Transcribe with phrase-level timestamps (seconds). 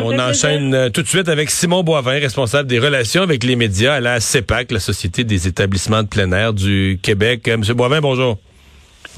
[0.00, 3.96] On enchaîne euh, tout de suite avec Simon Boivin, responsable des relations avec les médias
[3.96, 7.46] à la CEPAC, la Société des établissements de plein air du Québec.
[7.46, 8.38] Euh, Monsieur Boivin, bonjour.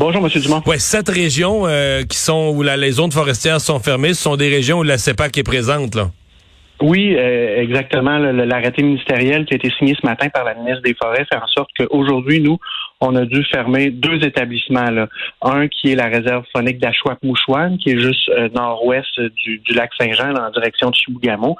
[0.00, 0.60] Bonjour, Monsieur Dumont.
[0.66, 4.34] Ouais, sept régions euh, qui sont où la, les zones forestières sont fermées, ce sont
[4.34, 6.10] des régions où la CEPAC est présente, là.
[6.82, 8.18] Oui, euh, exactement.
[8.18, 11.46] L'arrêté ministériel qui a été signé ce matin par la ministre des Forêts fait en
[11.46, 12.58] sorte qu'aujourd'hui, nous,
[13.00, 14.90] on a dû fermer deux établissements.
[14.90, 15.08] Là.
[15.42, 20.34] Un qui est la réserve phonique d'Achouap-Mouchouane, qui est juste euh, nord-ouest du, lac Saint-Jean,
[20.34, 21.56] en direction de Chibougamau,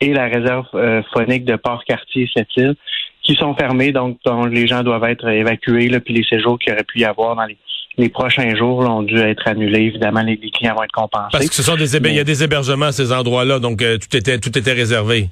[0.00, 2.74] et la réserve euh, phonique de Port-Cartier-Sept-Îles,
[3.22, 6.72] qui sont fermées, donc dont les gens doivent être évacués, là, puis les séjours qu'il
[6.72, 7.58] aurait pu y avoir dans les
[7.98, 9.80] les prochains jours ont dû être annulés.
[9.80, 11.28] Évidemment, les, clients vont être compensés.
[11.32, 13.98] Parce que ce sont des il y a des hébergements à ces endroits-là, donc euh,
[13.98, 15.28] tout était tout était réservé.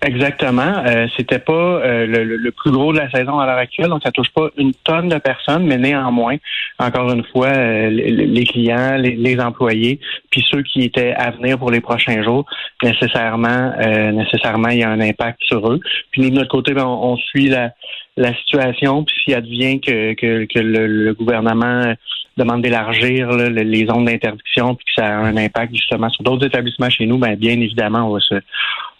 [0.00, 0.84] Exactement.
[0.86, 4.12] Euh, C'était pas euh, le, plus gros de la saison à l'heure actuelle, donc ça
[4.12, 6.36] touche pas une tonne de personnes, mais néanmoins,
[6.78, 9.98] encore une fois, euh, les, clients, les, employés,
[10.30, 12.44] puis ceux qui étaient à venir pour les prochains jours,
[12.82, 13.72] nécessairement,
[14.12, 15.80] nécessairement, il y a un impact sur eux.
[16.12, 17.72] Puis nous de notre côté, ben, on, suit la,
[18.16, 21.94] la situation, puis s'il advient que, que, que le, gouvernement
[22.38, 26.90] demande d'élargir les zones d'interdiction puis que ça a un impact justement sur d'autres établissements
[26.90, 28.34] chez nous, ben bien évidemment, on va se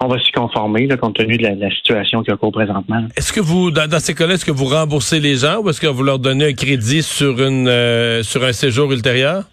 [0.00, 3.02] on va s'y conformer là, compte tenu de la, situation qu'il y a cours présentement.
[3.16, 5.88] Est-ce que vous, dans, ces cas-là, est-ce que vous remboursez les gens ou est-ce que
[5.88, 9.44] vous leur donnez un crédit sur une euh, sur un séjour ultérieur?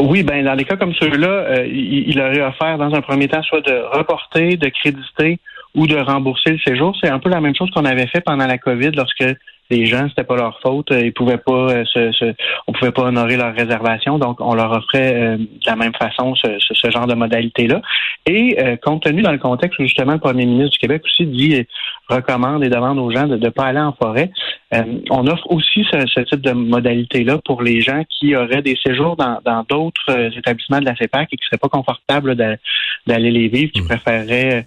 [0.00, 3.28] Oui, ben dans les cas comme ceux-là, euh, il, il, aurait offert dans un premier
[3.28, 5.38] temps soit de reporter, de créditer
[5.74, 6.96] ou de rembourser le séjour.
[7.02, 9.24] C'est un peu la même chose qu'on avait fait pendant la COVID lorsque
[9.70, 12.34] les gens, c'était pas leur faute, euh, ils pouvaient pas euh, se,
[12.66, 16.34] on pouvait pas honorer leur réservation, donc on leur offrait euh, de la même façon
[16.34, 17.80] ce, genre de modalité-là.
[18.26, 21.66] Et compte tenu dans le contexte où justement le premier ministre du Québec aussi dit
[22.08, 24.30] recommande et demande aux gens de ne pas aller en forêt,
[24.72, 29.64] on offre aussi ce, type de modalité-là pour les gens qui auraient des séjours dans
[29.68, 33.88] d'autres établissements de la CEPAC et qui seraient pas confortables d'aller les vivre, qui mmh.
[33.88, 34.66] préféreraient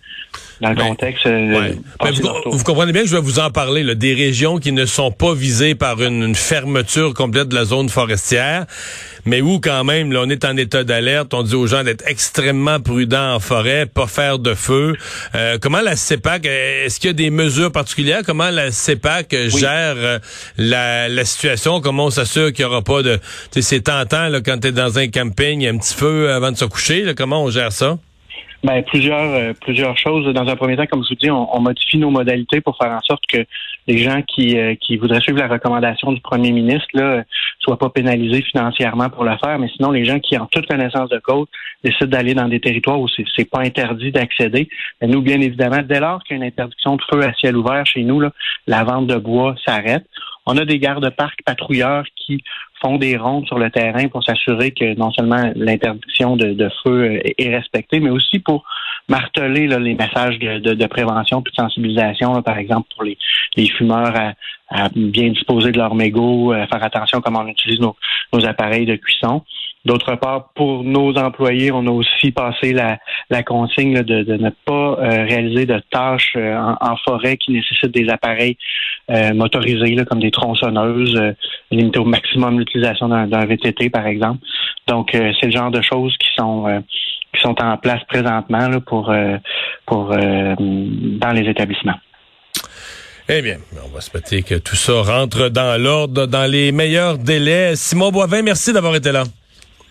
[0.62, 1.28] dans le contexte.
[1.28, 5.12] vous, comprenez bien que je vais vous en parler, là, des régions qui ne sont
[5.12, 8.66] pas visés par une, fermeture complète de la zone forestière,
[9.26, 11.34] mais où quand même, là, on est en état d'alerte.
[11.34, 14.96] On dit aux gens d'être extrêmement prudents en forêt, pas faire de feu.
[15.36, 18.22] Euh, comment la CEPAC, est-ce qu'il y a des mesures particulières?
[18.26, 20.20] Comment la CEPAC gère euh,
[20.58, 21.82] la, situation?
[21.82, 23.20] Comment on s'assure qu'il n'y aura pas de...
[23.60, 26.66] C'est tentant là, quand tu es dans un camping, un petit feu avant de se
[26.66, 27.14] coucher.
[27.16, 27.98] comment on gère ça?
[28.64, 30.34] Ben, plusieurs, euh, plusieurs choses.
[30.34, 33.02] Dans un premier temps, comme je vous dis, on, modifie nos modalités pour faire en
[33.02, 33.46] sorte que
[33.88, 37.26] les gens qui, euh, qui voudraient suivre la recommandation du premier ministre là,
[37.60, 39.60] soient pas pénalisés financièrement pour le faire.
[39.60, 41.48] Mais sinon, les gens qui, en toute connaissance de cause,
[41.84, 44.70] décident d'aller dans des territoires où c'est, c'est pas interdit d'accéder,
[45.02, 47.86] nous, bien évidemment, dès lors qu'il y a une interdiction de feu à ciel ouvert
[47.86, 48.32] chez nous, là,
[48.68, 50.06] la vente de bois s'arrête.
[50.46, 52.44] On a des gardes-parcs patrouilleurs qui
[52.82, 57.56] font des rondes sur le terrain pour s'assurer que non seulement l'interdiction de, feu est
[57.56, 58.66] respectée, mais aussi pour
[59.08, 63.18] marteler les messages de, prévention et de sensibilisation, par exemple pour les,
[63.70, 64.14] fumeurs
[64.70, 68.86] à, bien disposer de leur mégot, à faire attention à comment on utilise nos appareils
[68.86, 69.44] de cuisson.
[69.86, 75.26] D'autre part, pour nos employés, on a aussi passé la, consigne de, ne pas euh,
[75.26, 78.58] réaliser de tâches euh, en, forêt qui nécessitent des appareils
[79.12, 81.20] euh, motorisés, comme des tronçonneuses,
[81.70, 84.40] limiter au maximum l'utilisation d'un VTT, par exemple.
[84.88, 86.84] Donc, c'est le genre de choses qui sont
[87.34, 89.14] qui sont en place présentement pour
[89.86, 92.00] pour dans les établissements.
[93.30, 97.18] Eh bien, on va se souhaiter que tout ça rentre dans l'ordre, dans les meilleurs
[97.18, 97.76] délais.
[97.76, 99.24] Simon Boivin, merci d'avoir été là.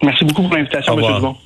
[0.03, 1.15] Merci beaucoup pour l'invitation, M.
[1.17, 1.37] Dumont.